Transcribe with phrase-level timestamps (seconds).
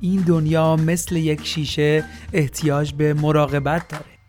[0.00, 4.19] این دنیا مثل یک شیشه احتیاج به مراقبت داره.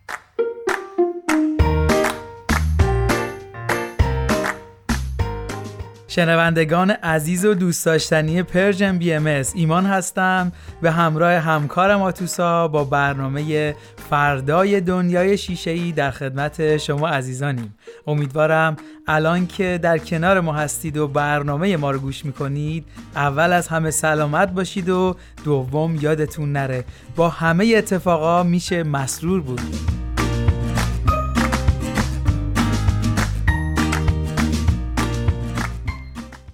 [6.11, 10.51] شنوندگان عزیز و دوست داشتنی پرژن بی ام ایمان هستم
[10.81, 13.75] به همراه همکارم آتوسا با برنامه
[14.09, 17.75] فردای دنیای شیشه در خدمت شما عزیزانیم.
[18.07, 18.75] امیدوارم
[19.07, 23.91] الان که در کنار ما هستید و برنامه ما رو گوش می‌کنید اول از همه
[23.91, 25.15] سلامت باشید و
[25.45, 26.83] دوم یادتون نره.
[27.15, 29.61] با همه اتفاقا میشه مسرور بود.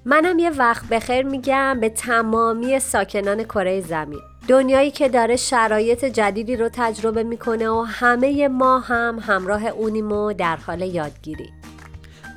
[0.09, 4.19] منم یه وقت بخیر میگم به تمامی ساکنان کره زمین.
[4.47, 10.33] دنیایی که داره شرایط جدیدی رو تجربه می‌کنه و همه ما هم همراه اونیم و
[10.33, 11.49] در حال یادگیری.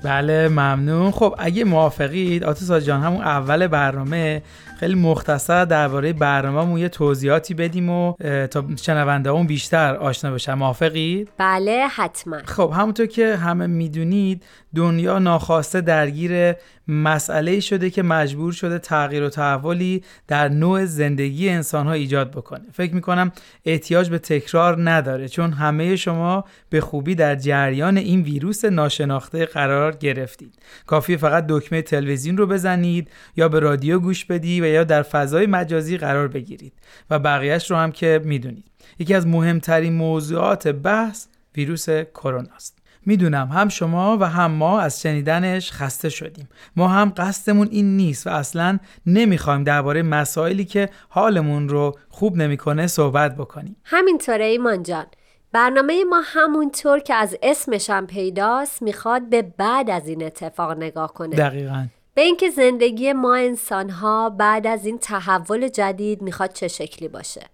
[0.04, 1.10] بله ممنون.
[1.10, 4.42] خب اگه موافقید آتوسا جان همون اول برنامه
[4.80, 8.14] خیلی مختصر درباره برنامه‌مون یه توضیحاتی بدیم و
[8.46, 10.54] تا شنونده اون بیشتر آشنا بشن.
[10.54, 12.38] موافقید؟ بله حتما.
[12.44, 14.42] خب همونطور که همه می‌دونید
[14.74, 16.52] دنیا ناخواسته درگیر
[16.88, 22.64] مسئله شده که مجبور شده تغییر و تحولی در نوع زندگی انسان ها ایجاد بکنه.
[22.72, 23.32] فکر می‌کنم
[23.64, 29.92] احتیاج به تکرار نداره چون همه شما به خوبی در جریان این ویروس ناشناخته قرار
[29.92, 30.54] گرفتید.
[30.86, 35.46] کافی فقط دکمه تلویزیون رو بزنید یا به رادیو گوش بدی و یا در فضای
[35.46, 36.72] مجازی قرار بگیرید
[37.10, 38.64] و بقیهش رو هم که می‌دونید.
[38.98, 42.78] یکی از مهمترین موضوعات بحث ویروس کرونا است.
[43.06, 46.48] می‌دونم هم شما و هم ما از شنیدنش خسته شدیم.
[46.76, 52.86] ما هم قصدمون این نیست و اصلا نمی‌خوایم درباره مسائلی که حالمون رو خوب نمی‌کنه
[52.86, 53.76] صحبت بکنیم.
[53.84, 55.06] همینطوره ایمان جان.
[55.52, 61.14] برنامه ما همونطور که از اسمش هم پیداست می‌خواد به بعد از این اتفاق نگاه
[61.14, 61.36] کنه.
[61.36, 61.86] دقیقا.
[62.14, 67.46] به اینکه زندگی ما انسانها بعد از این تحول جدید می‌خواد چه شکلی باشه.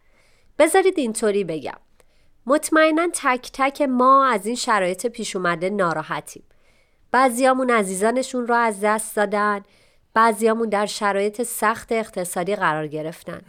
[0.58, 1.78] بذارید اینطوری بگم.
[2.46, 6.42] مطمئنا تک تک ما از این شرایط پیش اومده ناراحتیم.
[7.10, 9.62] بعضیامون عزیزانشون رو از دست دادن.
[10.14, 13.42] بعضیامون در شرایط سخت اقتصادی قرار گرفتن.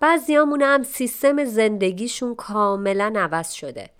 [0.00, 3.90] بعضیامون هم سیستم زندگیشون کاملا عوض شده.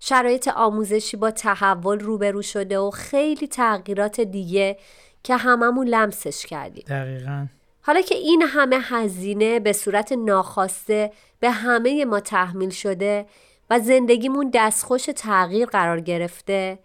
[0.00, 4.78] شرایط آموزشی با تحول روبرو شده و خیلی تغییرات دیگه
[5.26, 7.46] که هممون لمسش کردیم دقیقا
[7.82, 13.26] حالا که این همه هزینه به صورت ناخواسته به همه ما تحمیل شده
[13.70, 16.78] و زندگیمون دستخوش تغییر قرار گرفته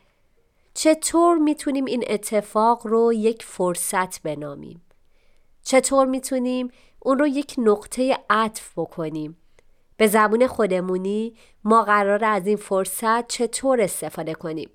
[0.73, 4.81] چطور می‌تونیم این اتفاق رو یک فرصت بنامیم؟
[5.63, 9.37] چطور می‌تونیم اون رو یک نقطه عطف بکنیم؟
[9.97, 14.69] به زبون خودمونی ما قرار از این فرصت چطور استفاده کنیم؟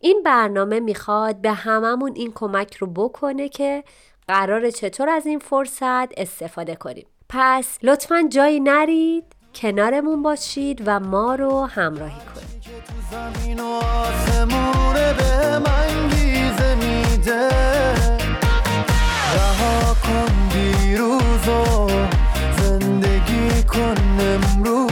[0.00, 3.84] این برنامه می‌خواد به هممون این کمک رو بکنه که
[4.28, 7.06] قرار چطور از این فرصت استفاده کنیم.
[7.28, 12.48] پس لطفا جایی نرید کنارمون باشید و ما رو همراهی کنید.
[19.34, 21.48] رها کن دیروز
[22.62, 24.87] زندگی کن امروز.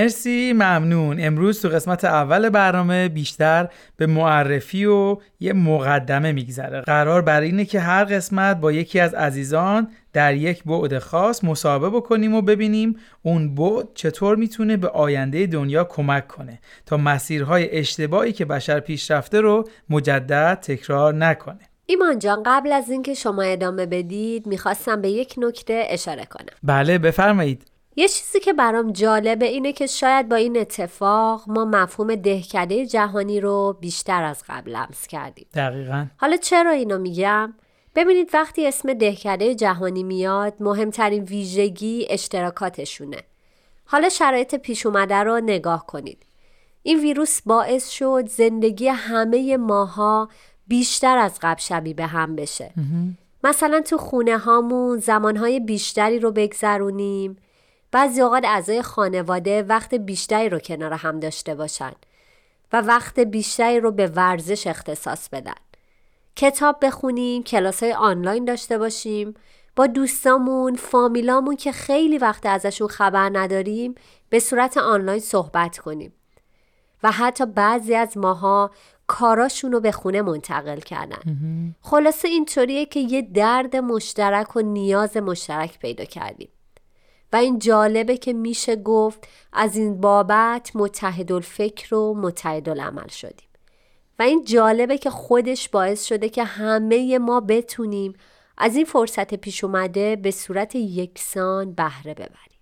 [0.00, 1.16] مرسی ممنون.
[1.20, 6.80] امروز تو قسمت اول برنامه بیشتر به معرفی و یه مقدمه میگذره.
[6.80, 11.90] قرار بر اینه که هر قسمت با یکی از عزیزان در یک بعد خاص مصاحبه
[11.90, 18.32] بکنیم و ببینیم اون بعد چطور می‌تونه به آینده دنیا کمک کنه تا مسیرهای اشتباهی
[18.32, 21.60] که بشر پیش رفته رو مجدد تکرار نکنه.
[21.86, 26.54] ایمان جان قبل از اینکه شما ادامه بدید می‌خواستم به یک نکته اشاره کنم.
[26.62, 27.64] بله بفرمایید.
[27.96, 33.40] یه چیزی که برام جالبه اینه که شاید با این اتفاق ما مفهوم دهکده جهانی
[33.40, 35.46] رو بیشتر از قبل لمس کردیم.
[35.54, 36.06] دقیقا.
[36.16, 37.54] حالا چرا اینو میگم؟
[37.94, 43.22] ببینید وقتی اسم دهکده جهانی میاد مهمترین ویژگی اشتراکاتشونه.
[43.84, 46.18] حالا شرایط پیش اومده رو نگاه کنید.
[46.82, 50.28] این ویروس باعث شد زندگی همه ماها
[50.66, 52.70] بیشتر از قبل شبیه به هم بشه.
[53.44, 57.36] مثلا تو خونه هامون زمانهای بیشتری رو بگذرونیم.
[57.92, 61.92] بعضی اوقات اعضای خانواده وقت بیشتری رو کنار هم داشته باشن
[62.72, 65.54] و وقت بیشتری رو به ورزش اختصاص بدن.
[66.36, 69.34] کتاب بخونیم کلاس های آنلاین داشته باشیم
[69.76, 73.94] با دوستامون فامیلامون که خیلی وقت ازشون خبر نداریم
[74.28, 76.12] به صورت آنلاین صحبت کنیم.
[77.02, 78.70] و حتی بعضی از ماها
[79.06, 81.18] کاراشون رو به خونه منتقل کردن.
[81.80, 86.48] خلاصه اینطوریه که یه درد مشترک و نیاز مشترک پیدا کردیم.
[87.32, 93.48] و این جالبه که میشه گفت از این بابت متحد الفکر و متحد العمل شدیم.
[94.18, 98.12] و این جالبه که خودش باعث شده که همه ما بتونیم
[98.58, 102.60] از این فرصت پیش اومده به صورت یکسان بهره ببریم.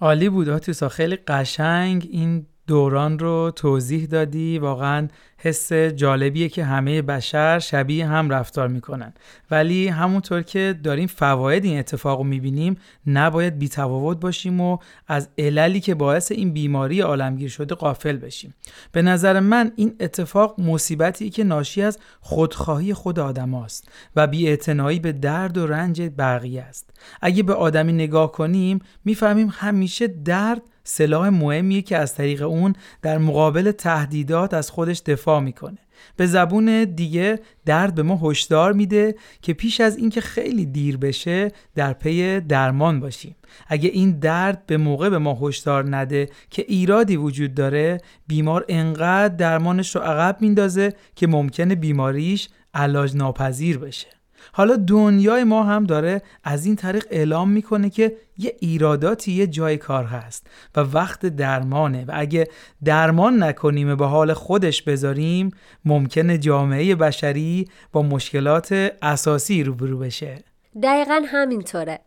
[0.00, 4.58] عالی بود آتیسا خیلی قشنگ این دوران رو توضیح دادی.
[4.58, 9.12] واقعا حس جالبیه که همه بشر شبیه هم رفتار می‌کنن.
[9.50, 14.78] ولی همونطور که داریم فواید این اتفاق رو می‌بینیم نباید بیتفاوت باشیم و
[15.08, 18.54] از عللی که باعث این بیماری عالمگیر شده قافل بشیم.
[18.92, 24.98] به نظر من این اتفاق مصیبتی که ناشی از خودخواهی خود آدم است و بیاعتنایی
[24.98, 26.90] به درد و رنج بقیه است.
[27.22, 33.18] اگه به آدمی نگاه کنیم می‌فهمیم همیشه درد سلاح مهمیه که از طریق اون در
[33.18, 35.78] مقابل تهدیدات از خودش دفاع می‌کنه.
[36.16, 41.52] به زبون دیگه درد به ما هشدار میده که پیش از اینکه خیلی دیر بشه
[41.74, 43.36] در پی درمان باشیم.
[43.66, 49.36] اگه این درد به موقع به ما هشدار نده که ایرادی وجود داره بیمار انقدر
[49.36, 54.15] درمانش رو عقب میندازه که ممکنه بیماریش علاج ناپذیر بشه.
[54.56, 59.76] حالا دنیای ما هم داره از این طریق اعلام می‌کنه که یه ایراداتی یه جای
[59.76, 62.48] کار هست و وقت درمانه و اگه
[62.84, 65.50] درمان نکنیم به حال خودش بذاریم
[65.84, 70.38] ممکنه جامعه بشری با مشکلات اساسی روبرو بشه.
[70.82, 71.98] دقیقا همینطوره.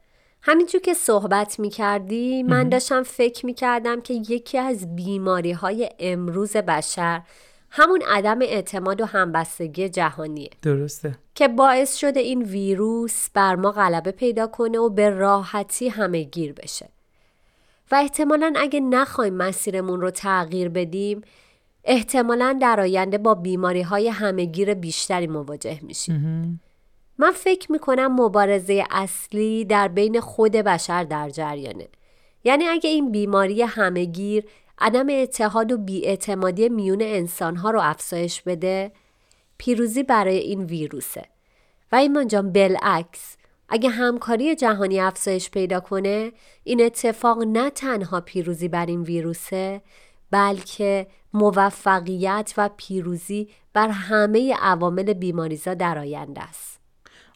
[0.41, 5.89] همینجور که صحبت می کردی من داشتم فکر می کردم که یکی از بیماری های
[5.99, 7.21] امروز بشر
[7.71, 10.49] همون عدم اعتماد و همبستگی جهانیه.
[10.61, 11.15] درسته.
[11.35, 16.53] که باعث شده این ویروس بر ما غلبه پیدا کنه و به راحتی همه گیر
[16.53, 16.89] بشه.
[17.91, 21.21] و احتمالا اگه نخوایم مسیرمون رو تغییر بدیم
[21.83, 26.61] احتمالا در آینده با بیماری های همهگیر بیشتری مواجه میشیم.
[27.17, 31.87] من فکر می‌کنم مبارزه اصلی در بین خود بشر در جریانه.
[32.43, 34.45] یعنی اگه این بیماری همهگیر
[34.79, 38.91] عدم اتحاد و بیاعتمادی میون انسانها رو افزایش بده
[39.57, 41.25] پیروزی برای این ویروسه.
[41.91, 43.37] و ایمان جان بالعکس
[43.69, 46.31] اگه همکاری جهانی افزایش پیدا کنه
[46.63, 49.81] این اتفاق نه تنها پیروزی بر این ویروسه
[50.31, 56.68] بلکه موفقیت و پیروزی بر همه عوامل بیماریزا در آینده است.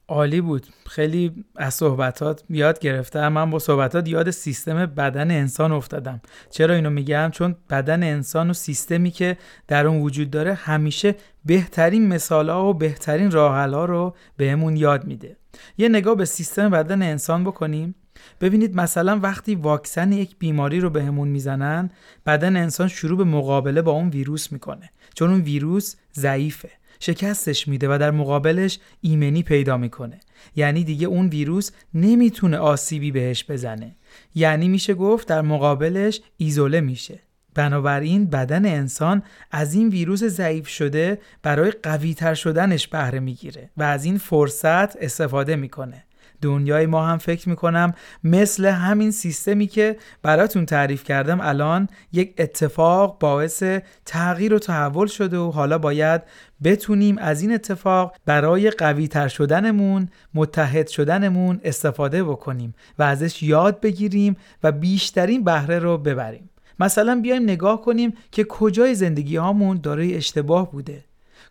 [0.07, 0.67] عالی بود.
[0.87, 3.27] خیلی از صحبتات یاد گرفتم.
[3.27, 6.21] من با صحبتات یاد سیستم بدن انسان افتادم.
[6.49, 11.15] چرا اینو میگم؟ چون بدن انسان و سیستمی که در اون وجود داره همیشه
[11.45, 15.37] بهترین مثالا و بهترین راهلا رو بهمون یاد میده.
[15.77, 17.95] یه نگاه به سیستم بدن انسان بکنیم.
[18.41, 21.89] ببینید مثلا وقتی واکسن یک بیماری رو بهمون می‌زنن
[22.25, 24.89] بدن انسان شروع به مقابله با اون ویروس می‌کنه.
[25.15, 26.69] چون اون ویروس ضعیفه.
[26.99, 30.19] شکستش میده و در مقابلش ایمنی پیدا می‌کنه.
[30.55, 33.95] یعنی دیگه اون ویروس نمی‌تونه آسیبی بهش بزنه.
[34.35, 37.19] یعنی میشه گفت در مقابلش ایزوله میشه.
[37.55, 44.05] بنابراین بدن انسان از این ویروس ضعیف شده برای قویتر شدنش بهره می‌گیره و از
[44.05, 46.03] این فرصت استفاده می‌کنه.
[46.43, 53.19] دنیای ما هم فکر می‌کنم مثل همین سیستمی که براتون تعریف کردم الان یک اتفاق
[53.19, 53.63] باعث
[54.05, 56.21] تغییر و تحول شده و حالا باید
[56.63, 63.81] بتونیم از این اتفاق برای قوی تر شدنمون متحد شدنمون استفاده بکنیم و ازش یاد
[63.81, 66.49] بگیریم و بیشترین بهره رو ببریم.
[66.79, 71.03] مثلا بیایم نگاه کنیم که کجای زندگی هامون دارای اشتباه بوده.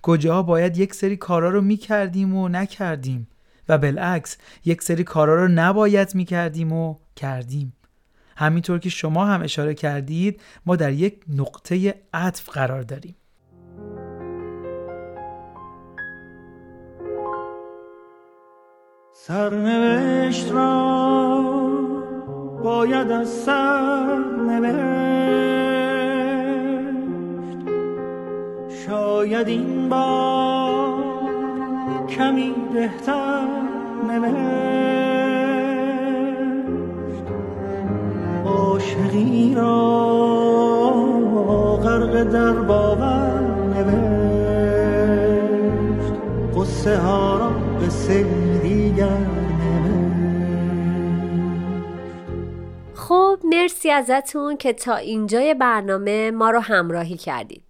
[0.02, 3.28] کجاها باید یک سری کارا رو می‌کردیم و نکردیم.
[3.68, 7.72] و بالعکس یک سری کارا رو نباید می‌کردیم و کردیم.
[8.36, 13.16] همینطور که شما هم اشاره کردید ما در یک نقطه عطف قرار داریم.
[19.14, 21.02] سرنوشت را
[22.62, 24.92] باید از سر نوشت.
[28.86, 31.04] شاید این بار
[32.08, 33.41] کمی بهتر
[34.12, 35.72] نوشت
[38.44, 40.12] عاشقی را
[41.82, 43.40] غرق در باور
[43.76, 44.52] نوشت
[46.56, 47.50] قصه ها را
[47.80, 47.88] به
[48.62, 49.26] دیگر
[52.94, 57.62] خب مرسی ازتون که تا اینجای برنامه ما رو همراهی کردید.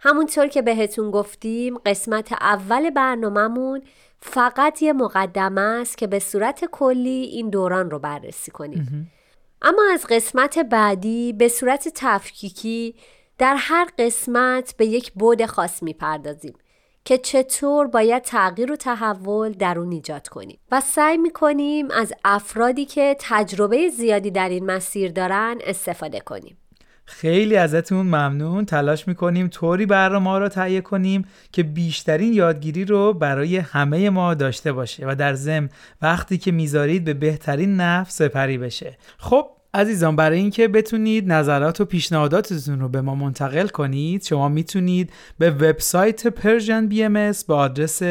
[0.00, 3.82] همونطور که بهتون گفتیم قسمت اول برنامهمون
[4.20, 9.10] فقط یه مقدمه است که به صورت کلی این دوران رو بررسی کنیم.
[9.62, 12.94] اما از قسمت بعدی به صورت تفکیکی
[13.38, 16.54] در هر قسمت به یک بود خاص می‌پردازیم
[17.04, 20.58] که چطور باید تغییر و تحول در اون ایجاد کنیم.
[20.70, 26.58] و سعی می‌کنیم از افرادی که تجربه زیادی در این مسیر دارن استفاده کنیم.
[27.10, 28.64] خیلی ازتون ممنون.
[28.64, 34.72] تلاش می‌کنیم طوری برنامه رو تهیه کنیم که بیشترین یادگیری رو برای همه ما داشته
[34.72, 35.68] باشه و در ضمن
[36.02, 38.96] وقتی که می‌ذارید به بهترین نفس سپری بشه.
[39.18, 45.12] خب عزیزان برای اینکه بتونید نظرات و پیشنهاداتتون رو به ما منتقل کنید شما می‌تونید
[45.38, 48.02] به وبسایت Persian BM به آدرس